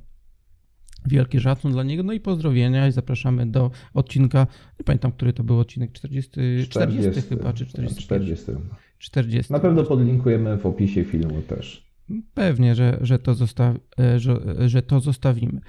[1.06, 4.46] Wielki szacun dla niego, no i pozdrowienia i zapraszamy do odcinka,
[4.80, 8.02] nie pamiętam, który to był odcinek, 40, 40, 40 chyba, czy 40.
[8.02, 8.52] 40.
[8.98, 9.52] 40.
[9.52, 11.88] Na pewno podlinkujemy w opisie filmu też.
[12.34, 13.74] Pewnie, że, że, to, zosta,
[14.16, 15.60] że, że to zostawimy.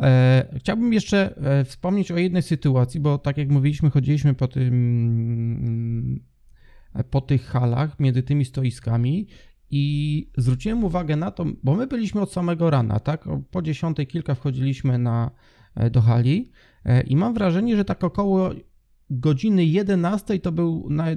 [0.00, 6.20] E, chciałbym jeszcze e, wspomnieć o jednej sytuacji, bo tak jak mówiliśmy, chodziliśmy po, tym,
[7.10, 9.26] po tych halach między tymi stoiskami
[9.70, 13.24] i zwróciłem uwagę na to, bo my byliśmy od samego rana, tak?
[13.50, 15.30] Po dziesiątej kilka wchodziliśmy na,
[15.74, 16.50] e, do hali
[17.06, 18.50] i mam wrażenie, że tak około
[19.10, 21.16] godziny 11 to był naj,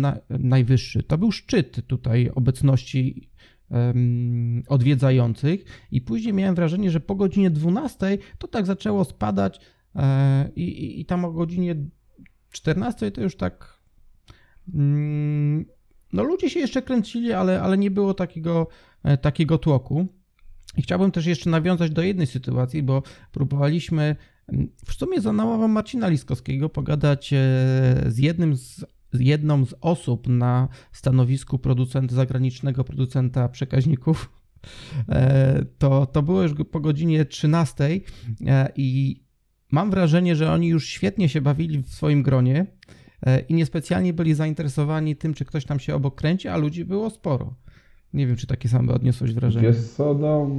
[0.00, 1.02] na, najwyższy.
[1.02, 3.30] To był szczyt tutaj obecności
[3.70, 9.60] um, odwiedzających i później miałem wrażenie, że po godzinie 12 to tak zaczęło spadać
[9.94, 11.76] e, i, i tam o godzinie
[12.50, 13.78] 14 to już tak
[14.74, 15.64] mm,
[16.14, 18.66] no ludzie się jeszcze kręcili, ale, ale nie było takiego,
[19.02, 20.06] e, takiego tłoku.
[20.76, 24.16] I chciałbym też jeszcze nawiązać do jednej sytuacji, bo próbowaliśmy
[24.86, 27.36] w sumie za namową Marcina Liskowskiego pogadać e,
[28.06, 28.84] z jednym z
[29.20, 34.30] jedną z osób na stanowisku producenta zagranicznego producenta przekaźników.
[35.08, 38.00] E, to, to było już po godzinie 13
[38.76, 39.20] i
[39.70, 42.66] mam wrażenie, że oni już świetnie się bawili w swoim gronie
[43.48, 47.54] i niespecjalnie byli zainteresowani tym, czy ktoś tam się obok kręci, a ludzi było sporo.
[48.12, 49.66] Nie wiem, czy takie same odniosłeś wrażenie.
[49.66, 50.50] Wiesz co, no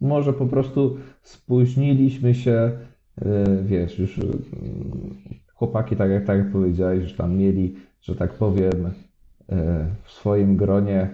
[0.00, 2.70] może po prostu spóźniliśmy się,
[3.64, 4.20] wiesz, już
[5.54, 8.90] chłopaki, tak jak, tak jak powiedziałeś, że tam mieli, że tak powiem,
[10.02, 11.08] w swoim gronie,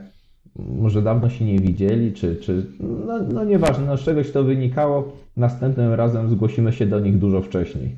[0.56, 2.66] może dawno się nie widzieli, czy, czy
[3.06, 5.12] no, no nieważne, no z czegoś to wynikało.
[5.36, 7.96] Następnym razem zgłosimy się do nich dużo wcześniej.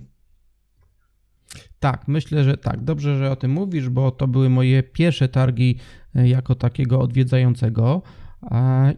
[1.85, 2.85] Tak, myślę, że tak.
[2.85, 5.79] Dobrze, że o tym mówisz, bo to były moje pierwsze targi
[6.15, 8.03] jako takiego odwiedzającego.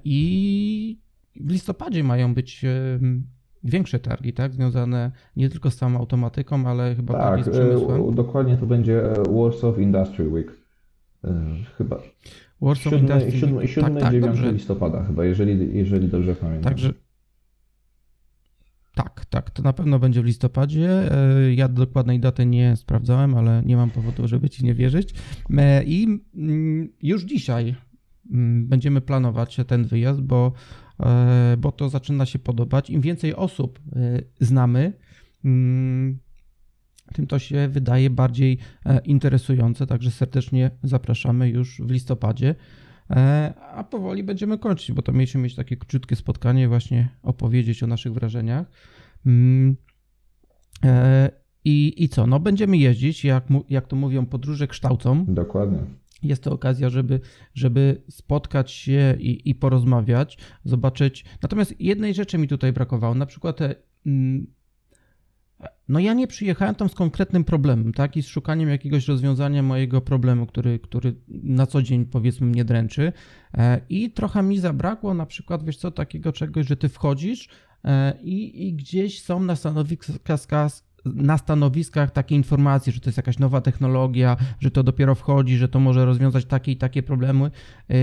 [0.05, 0.99] I
[1.41, 2.65] w listopadzie mają być
[3.65, 4.53] większe targi, tak?
[4.53, 8.15] Związane nie tylko z samą automatyką, ale chyba tak, bardziej z przemysłem.
[8.15, 10.53] dokładnie to będzie Warsaw Industry Week.
[11.79, 12.03] Chyba.
[12.61, 13.71] Warsaw 7, Industry 7, Week.
[13.71, 14.53] 7 tak, tak, 9 dobrze.
[14.53, 16.73] listopada chyba, jeżeli, jeżeli dobrze pamiętam.
[16.73, 16.93] Także
[18.97, 21.13] Tak, tak, to na pewno będzie w listopadzie.
[21.13, 25.15] E, ja dokładnej daty nie sprawdzałem, ale nie mam powodu, żeby ci nie wierzyć.
[25.51, 27.75] E, I mm, już dzisiaj
[28.31, 30.53] mm, będziemy planować ten wyjazd, bo,
[31.01, 32.91] e, bo to zaczyna się podobać.
[32.91, 33.81] Im więcej osób
[34.41, 34.93] znamy,
[35.45, 36.19] mm,
[37.13, 38.59] tym to się wydaje bardziej
[39.05, 39.87] interesujące.
[39.87, 42.55] Także serdecznie zapraszamy już w listopadzie.
[43.09, 48.13] A powoli będziemy kończyć, bo to mieliśmy mieć takie krótkie spotkanie, właśnie opowiedzieć o naszych
[48.13, 48.67] wrażeniach.
[49.27, 49.77] Mm,
[50.85, 51.31] e,
[51.65, 52.27] I, I co?
[52.27, 55.25] No będziemy jeździć, jak, jak to mówią, podróże kształcą.
[55.29, 55.79] Dokładnie.
[56.23, 57.21] Jest to okazja, żeby,
[57.55, 61.25] żeby spotkać się i, i porozmawiać, zobaczyć.
[61.43, 63.75] Natomiast jednej rzeczy mi tutaj brakowało, na przykład te,
[64.07, 64.47] mm,
[65.89, 70.01] no ja nie przyjechałem tam z konkretnym problemem, tak, i z szukaniem jakiegoś rozwiązania mojego
[70.01, 73.13] problemu, który, który na co dzień powiedzmy mnie dręczy
[73.55, 77.49] e, i trochę mi zabrakło na przykład, wiesz co, takiego czegoś, że ty wchodzisz
[77.85, 80.17] e, i, i gdzieś są na stanowiskach,
[81.05, 85.69] na stanowiskach takie informacje, że to jest jakaś nowa technologia, że to dopiero wchodzi, że
[85.69, 87.51] to może rozwiązać takie i takie problemy.
[87.91, 87.95] E,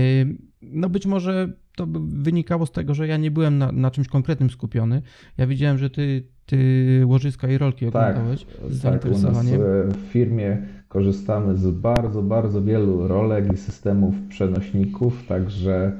[0.62, 4.50] no być może to wynikało z tego, że ja nie byłem na, na czymś konkretnym
[4.50, 5.02] skupiony.
[5.38, 9.60] Ja widziałem, że ty ty łożyska i rolki tak, oglądałeś z zainteresowaniem.
[9.60, 15.92] Tak, u nas w firmie korzystamy z bardzo, bardzo wielu rolek i systemów przenośników, także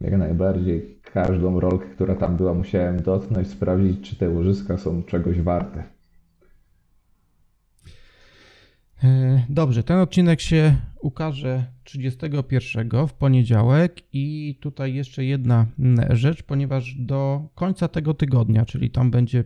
[0.00, 5.40] jak najbardziej każdą rolkę, która tam była, musiałem dotknąć, sprawdzić, czy te łożyska są czegoś
[5.40, 5.84] warte.
[9.04, 16.42] E, dobrze, ten odcinek się ukaże 31 w poniedziałek i tutaj jeszcze jedna mm, rzecz,
[16.42, 19.44] ponieważ do końca tego tygodnia, czyli tam będzie,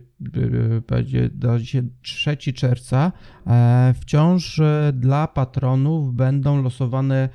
[0.87, 1.29] będzie
[2.01, 3.11] 3 czerwca,
[3.47, 7.29] e, wciąż e, dla patronów będą losowane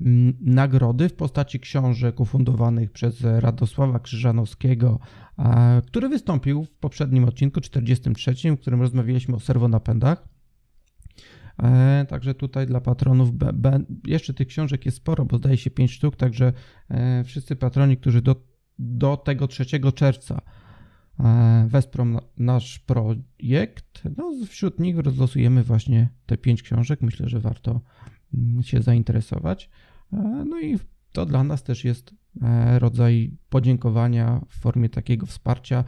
[0.00, 4.98] mm, nagrody w postaci książek ufundowanych przez Radosława Krzyżanowskiego,
[5.86, 10.33] który wystąpił w poprzednim odcinku 43, w którym rozmawialiśmy o serwonapędach.
[11.62, 13.30] E, także tutaj dla patronów
[14.06, 16.52] jeszcze tych książek jest sporo, bo zdaje się 5 sztuk, także
[16.88, 18.36] e, wszyscy patroni, którzy do,
[18.78, 19.64] do tego 3
[19.94, 20.40] czerwca
[21.20, 27.00] e, wesprą nasz projekt, no wśród nich rozlosujemy właśnie te 5 książek.
[27.02, 27.80] Myślę, że warto
[28.34, 29.70] mm, się zainteresować.
[30.46, 30.78] No i
[31.12, 32.14] to dla nas też jest
[32.78, 35.84] rodzaj podziękowania w formie takiego wsparcia.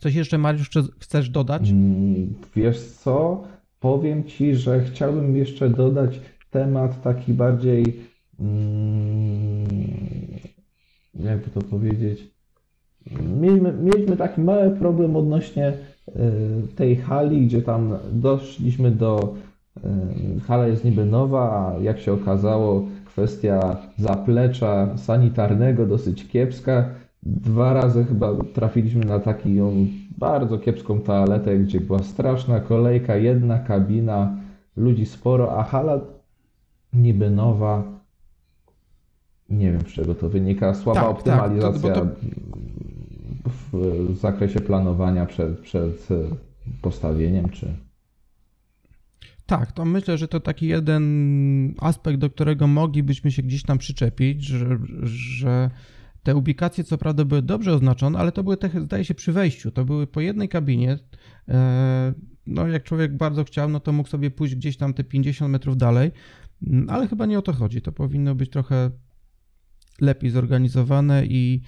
[0.00, 1.70] Coś jeszcze, Mariusz, chcesz dodać?
[1.70, 3.44] Mm, wiesz co?
[3.82, 8.00] Powiem Ci, że chciałbym jeszcze dodać temat taki bardziej,
[8.40, 9.66] mm,
[11.14, 12.30] jakby to powiedzieć,
[13.40, 16.12] mieliśmy, mieliśmy taki mały problem odnośnie y,
[16.76, 19.34] tej hali, gdzie tam doszliśmy do,
[19.76, 26.88] y, hala jest niby nowa, a jak się okazało, kwestia zaplecza sanitarnego dosyć kiepska.
[27.22, 29.48] Dwa razy chyba trafiliśmy na taką
[30.22, 34.36] bardzo kiepską toaletę, gdzie była straszna kolejka, jedna kabina,
[34.76, 36.00] ludzi sporo, a hala
[36.92, 37.82] niby nowa.
[39.50, 40.74] Nie wiem, z czego to wynika.
[40.74, 42.16] Słaba tak, optymalizacja tak, to, to...
[43.72, 46.08] w zakresie planowania przed, przed
[46.82, 47.66] postawieniem, czy.
[49.46, 54.44] Tak, to myślę, że to taki jeden aspekt, do którego moglibyśmy się gdzieś tam przyczepić,
[54.44, 55.70] że, że
[56.22, 59.70] te ubikacje co prawda były dobrze oznaczone, ale to były, te, zdaje się, przy wejściu.
[59.70, 60.98] To były po jednej kabinie.
[61.48, 62.14] E,
[62.46, 65.76] no, jak człowiek bardzo chciał, no to mógł sobie pójść gdzieś tam te 50 metrów
[65.76, 66.10] dalej,
[66.66, 67.82] mm, ale chyba nie o to chodzi.
[67.82, 68.90] To powinno być trochę
[70.00, 71.62] lepiej zorganizowane i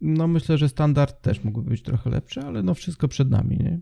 [0.00, 3.80] no myślę, że standard też mógłby być trochę lepszy, ale no wszystko przed nami, nie?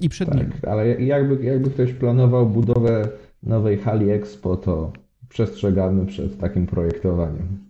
[0.00, 0.52] I przed tak, nimi.
[0.62, 3.08] ale jakby, jakby ktoś planował budowę
[3.42, 4.92] nowej hali Expo, to
[5.28, 7.67] przestrzegamy przed takim projektowaniem.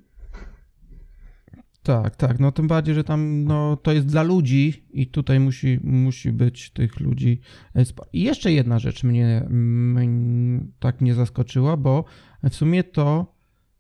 [1.88, 2.40] Tak, tak.
[2.40, 6.70] No tym bardziej, że tam no, to jest dla ludzi i tutaj musi, musi być
[6.70, 7.40] tych ludzi
[7.76, 12.04] e, I jeszcze jedna rzecz mnie, mnie tak nie zaskoczyła, bo
[12.50, 13.34] w sumie to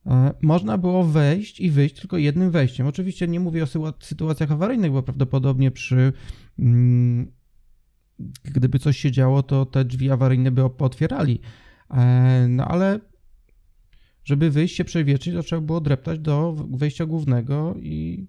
[0.06, 2.86] e, można było wejść i wyjść tylko jednym wejściem.
[2.86, 3.66] Oczywiście nie mówię o
[4.00, 6.12] sytuacjach awaryjnych, bo prawdopodobnie przy
[6.58, 7.32] mm,
[8.44, 11.40] gdyby coś się działo, to te drzwi awaryjne by otwierali.
[11.90, 13.00] E, no ale
[14.28, 18.26] żeby wyjść się przewietrzyć, to trzeba było dreptać do wejścia głównego i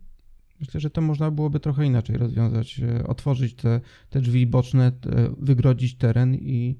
[0.59, 2.79] myślę, że to można byłoby trochę inaczej rozwiązać.
[2.79, 6.79] E, otworzyć te, te drzwi boczne, te, wygrodzić teren i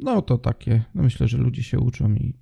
[0.00, 2.34] no to takie, no myślę, że ludzie się uczą i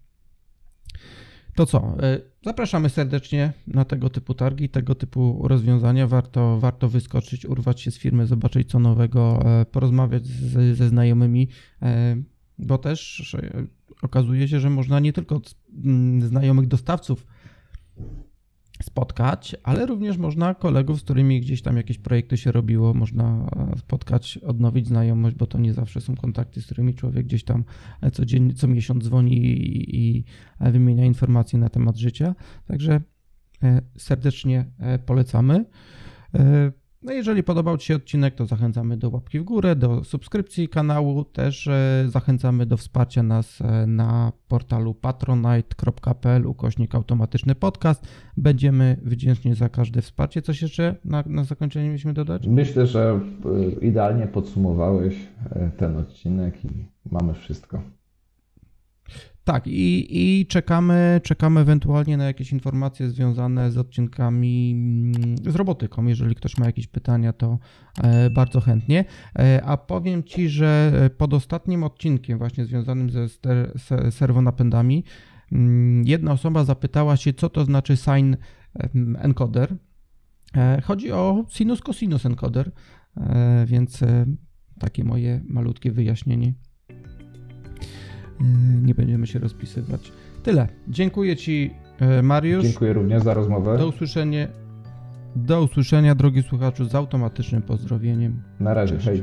[1.54, 1.96] to co?
[2.02, 6.06] E, zapraszamy serdecznie na tego typu targi, tego typu rozwiązania.
[6.06, 11.48] Warto, warto wyskoczyć, urwać się z firmy, zobaczyć co nowego, e, porozmawiać z, ze znajomymi,
[12.62, 13.36] bo też
[14.02, 15.40] okazuje się, że można nie tylko
[15.84, 17.26] mm, znajomych dostawców
[18.82, 23.78] spotkać, ale również można kolegów, z którymi gdzieś tam jakieś projekty się robiło, można e,
[23.78, 27.64] spotkać, odnowić znajomość, bo to nie zawsze są kontakty, z którymi człowiek gdzieś tam
[28.00, 30.24] e, codziennie, co miesiąc dzwoni i, i
[30.60, 32.34] wymienia informacje na temat życia.
[32.66, 33.00] Także
[33.62, 34.66] e, serdecznie
[35.06, 35.64] polecamy.
[37.02, 41.24] No jeżeli podobał Ci się odcinek, to zachęcamy do łapki w górę, do subskrypcji kanału.
[41.24, 48.06] Też e, zachęcamy do wsparcia nas e, na portalu patronite.pl ukośnik automatyczny podcast.
[48.36, 50.42] Będziemy wdzięczni za każde wsparcie.
[50.42, 52.46] Coś jeszcze na, na zakończenie mieliśmy dodać?
[52.46, 53.20] Myślę, że
[53.80, 55.16] e, idealnie podsumowałeś
[55.76, 56.68] ten odcinek i
[57.10, 57.82] mamy wszystko.
[59.50, 60.06] Tak, i,
[60.40, 66.06] i czekamy, czekamy ewentualnie na jakieś informacje związane z odcinkami mm, z robotyką.
[66.06, 67.58] Jeżeli ktoś ma jakieś pytania, to
[68.02, 69.04] e, bardzo chętnie.
[69.38, 75.04] E, A powiem Ci, że pod ostatnim odcinkiem, właśnie związanym ze ster- se- serwonapędami,
[75.52, 78.36] mm, jedna osoba zapytała się, co to znaczy sign
[79.18, 79.76] encoder.
[80.56, 82.72] E, Chodzi o sinus cosinus encoder,
[83.16, 84.26] e, więc e,
[84.78, 86.54] takie moje malutkie wyjaśnienie.
[88.40, 88.46] Yy,
[88.82, 90.12] Nie będziemy się rozpisywać.
[90.42, 90.68] Tyle.
[90.88, 91.70] Dziękuję Ci,
[92.00, 92.64] e, Mariusz.
[92.64, 93.78] Dziękuję również za rozmowę.
[93.78, 94.48] Do usłyszenia,
[95.36, 98.42] do usłyszenia, drogi słuchaczu, z automatycznym pozdrowieniem.
[98.60, 99.06] Na razie, Cześć.
[99.06, 99.22] hej.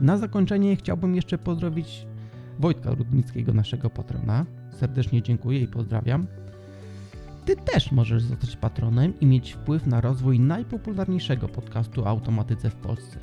[0.00, 2.06] Na zakończenie chciałbym jeszcze pozdrowić
[2.58, 4.46] Wojtka Rudnickiego, naszego patrona.
[4.72, 6.26] Serdecznie dziękuję i pozdrawiam.
[7.44, 12.74] Ty też możesz zostać patronem i mieć wpływ na rozwój najpopularniejszego podcastu o automatyce w
[12.74, 13.18] Polsce.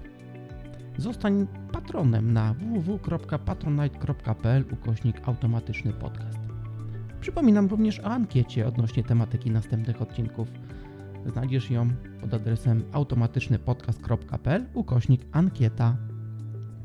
[0.97, 6.39] Zostań patronem na www.patronite.pl ukośnik automatyczny podcast.
[7.21, 10.47] Przypominam również o ankiecie odnośnie tematyki następnych odcinków.
[11.25, 11.89] Znajdziesz ją
[12.21, 15.97] pod adresem automatycznypodcast.pl ukośnik ankieta.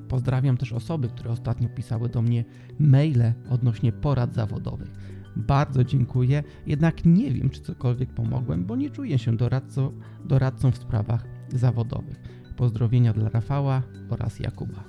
[0.09, 2.45] Pozdrawiam też osoby, które ostatnio pisały do mnie
[2.79, 4.91] maile odnośnie porad zawodowych.
[5.37, 9.93] Bardzo dziękuję, jednak nie wiem, czy cokolwiek pomogłem, bo nie czuję się doradcą,
[10.25, 12.40] doradcą w sprawach zawodowych.
[12.61, 14.85] Pozdrowienia dla Rafała oraz Jakuba.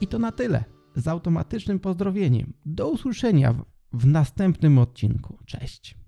[0.00, 0.64] I to na tyle.
[0.96, 2.52] Z automatycznym pozdrowieniem.
[2.66, 5.38] Do usłyszenia w, w następnym odcinku.
[5.46, 6.01] Cześć.